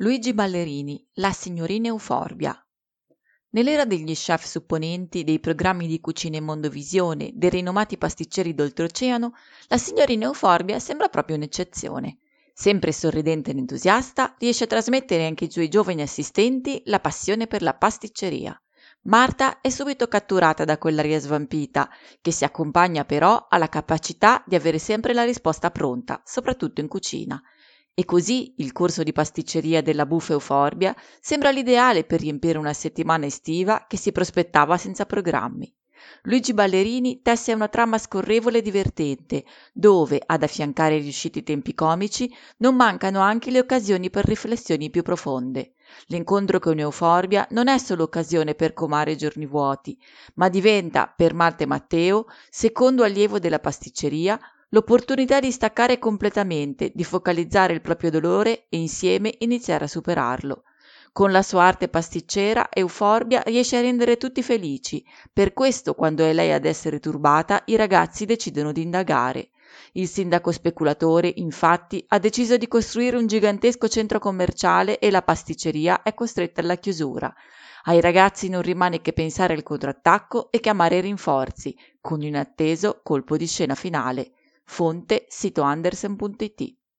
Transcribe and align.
Luigi 0.00 0.32
Ballerini, 0.32 1.04
La 1.14 1.32
signorina 1.32 1.88
Euforbia. 1.88 2.56
Nell'era 3.50 3.84
degli 3.84 4.14
chef 4.14 4.44
supponenti, 4.44 5.24
dei 5.24 5.40
programmi 5.40 5.88
di 5.88 6.00
cucina 6.00 6.36
in 6.36 6.44
mondovisione, 6.44 7.32
dei 7.34 7.50
rinomati 7.50 7.98
pasticceri 7.98 8.54
d'oltreoceano, 8.54 9.32
la 9.66 9.76
signorina 9.76 10.26
Euforbia 10.26 10.78
sembra 10.78 11.08
proprio 11.08 11.34
un'eccezione. 11.34 12.18
Sempre 12.54 12.92
sorridente 12.92 13.50
ed 13.50 13.58
entusiasta, 13.58 14.36
riesce 14.38 14.64
a 14.64 14.68
trasmettere 14.68 15.26
anche 15.26 15.46
ai 15.46 15.50
suoi 15.50 15.66
giovani 15.66 16.02
assistenti 16.02 16.80
la 16.84 17.00
passione 17.00 17.48
per 17.48 17.62
la 17.62 17.74
pasticceria. 17.74 18.56
Marta 19.02 19.60
è 19.60 19.68
subito 19.68 20.06
catturata 20.06 20.64
da 20.64 20.78
quell'aria 20.78 21.18
svampita, 21.18 21.90
che 22.20 22.30
si 22.30 22.44
accompagna 22.44 23.04
però 23.04 23.48
alla 23.48 23.68
capacità 23.68 24.44
di 24.46 24.54
avere 24.54 24.78
sempre 24.78 25.12
la 25.12 25.24
risposta 25.24 25.72
pronta, 25.72 26.22
soprattutto 26.24 26.80
in 26.80 26.86
cucina, 26.86 27.42
e 27.98 28.04
così 28.04 28.54
il 28.58 28.70
corso 28.70 29.02
di 29.02 29.10
pasticceria 29.10 29.82
della 29.82 30.06
buffa 30.06 30.34
Euforbia 30.34 30.94
sembra 31.20 31.50
l'ideale 31.50 32.04
per 32.04 32.20
riempire 32.20 32.56
una 32.56 32.72
settimana 32.72 33.26
estiva 33.26 33.86
che 33.88 33.96
si 33.96 34.12
prospettava 34.12 34.76
senza 34.76 35.04
programmi. 35.04 35.74
Luigi 36.22 36.54
Ballerini 36.54 37.22
tesse 37.22 37.52
una 37.52 37.66
trama 37.66 37.98
scorrevole 37.98 38.58
e 38.58 38.62
divertente, 38.62 39.44
dove, 39.72 40.22
ad 40.24 40.44
affiancare 40.44 40.94
i 40.94 41.00
riusciti 41.00 41.42
tempi 41.42 41.74
comici, 41.74 42.32
non 42.58 42.76
mancano 42.76 43.18
anche 43.18 43.50
le 43.50 43.58
occasioni 43.58 44.10
per 44.10 44.26
riflessioni 44.26 44.90
più 44.90 45.02
profonde. 45.02 45.72
L'incontro 46.06 46.60
con 46.60 46.78
Euforbia 46.78 47.48
non 47.50 47.66
è 47.66 47.78
solo 47.78 48.04
occasione 48.04 48.54
per 48.54 48.74
comare 48.74 49.16
giorni 49.16 49.44
vuoti, 49.44 49.98
ma 50.34 50.48
diventa, 50.48 51.12
per 51.12 51.34
Marta 51.34 51.64
e 51.64 51.66
Matteo, 51.66 52.26
secondo 52.48 53.02
allievo 53.02 53.40
della 53.40 53.58
pasticceria, 53.58 54.38
l'opportunità 54.70 55.40
di 55.40 55.50
staccare 55.50 55.98
completamente, 55.98 56.92
di 56.94 57.04
focalizzare 57.04 57.72
il 57.72 57.80
proprio 57.80 58.10
dolore 58.10 58.66
e 58.68 58.78
insieme 58.78 59.34
iniziare 59.38 59.84
a 59.84 59.88
superarlo. 59.88 60.64
Con 61.10 61.32
la 61.32 61.42
sua 61.42 61.64
arte 61.64 61.88
pasticcera, 61.88 62.68
Euforbia 62.70 63.42
riesce 63.46 63.76
a 63.76 63.80
rendere 63.80 64.18
tutti 64.18 64.42
felici. 64.42 65.02
Per 65.32 65.54
questo, 65.54 65.94
quando 65.94 66.24
è 66.24 66.32
lei 66.32 66.52
ad 66.52 66.64
essere 66.64 67.00
turbata, 67.00 67.62
i 67.66 67.76
ragazzi 67.76 68.26
decidono 68.26 68.72
di 68.72 68.82
indagare. 68.82 69.48
Il 69.92 70.06
sindaco 70.06 70.52
speculatore, 70.52 71.32
infatti, 71.36 72.04
ha 72.08 72.18
deciso 72.18 72.56
di 72.56 72.68
costruire 72.68 73.16
un 73.16 73.26
gigantesco 73.26 73.88
centro 73.88 74.18
commerciale 74.18 74.98
e 74.98 75.10
la 75.10 75.22
pasticceria 75.22 76.02
è 76.02 76.14
costretta 76.14 76.60
alla 76.60 76.76
chiusura. 76.76 77.34
Ai 77.84 78.00
ragazzi 78.00 78.48
non 78.48 78.60
rimane 78.60 79.00
che 79.00 79.14
pensare 79.14 79.54
al 79.54 79.62
contrattacco 79.62 80.50
e 80.50 80.60
chiamare 80.60 80.98
i 80.98 81.00
rinforzi, 81.00 81.74
con 82.00 82.18
un 82.18 82.26
inatteso 82.26 83.00
colpo 83.02 83.36
di 83.36 83.46
scena 83.46 83.74
finale. 83.74 84.32
Fonte 84.68 85.26
sito 85.30 85.62
andersen.it 85.62 86.77